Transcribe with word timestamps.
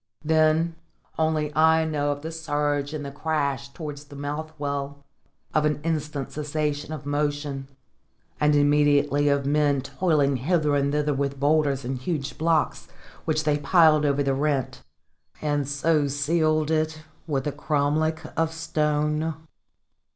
Then 0.25 0.77
only 1.19 1.55
I 1.55 1.85
know 1.85 2.11
of 2.11 2.23
the 2.23 2.31
surge 2.31 2.91
and 2.91 3.05
the 3.05 3.11
crash 3.11 3.69
towards 3.69 4.05
the 4.05 4.15
well 4.15 4.55
mouth, 4.57 5.03
of 5.53 5.63
an 5.63 5.79
instant 5.83 6.31
cessation 6.31 6.91
of 6.91 7.05
motion, 7.05 7.67
and 8.39 8.55
immediately 8.55 9.29
of 9.29 9.45
men 9.45 9.81
toiling 9.81 10.37
hither 10.37 10.75
and 10.75 10.91
thither 10.91 11.13
with 11.13 11.39
boulders 11.39 11.85
and 11.85 11.99
huge 11.99 12.39
blocks, 12.39 12.87
which 13.25 13.43
they 13.43 13.59
piled 13.59 14.03
over 14.03 14.23
the 14.23 14.33
rent, 14.33 14.81
and 15.39 15.69
so 15.69 16.07
sealed 16.07 16.71
it 16.71 17.03
with 17.27 17.45
a 17.45 17.51
cromlech 17.51 18.25
of 18.35 18.51
stone. 18.51 19.35